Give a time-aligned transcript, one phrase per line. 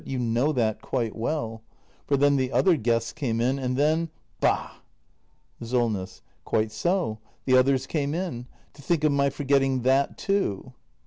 [0.03, 1.61] You know that quite well.
[2.07, 4.09] For then the other guests came in, and then—
[4.41, 4.71] bah!
[5.61, 6.23] Solness.
[6.43, 7.19] Quite so!
[7.45, 8.47] The others came in.
[8.73, 10.73] To think of my for getting that too!